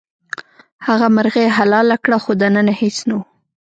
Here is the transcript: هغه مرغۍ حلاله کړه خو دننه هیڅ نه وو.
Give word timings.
هغه 0.87 1.07
مرغۍ 1.15 1.47
حلاله 1.57 1.95
کړه 2.03 2.17
خو 2.23 2.31
دننه 2.41 2.73
هیڅ 2.81 2.97
نه 3.07 3.13
وو. 3.17 3.23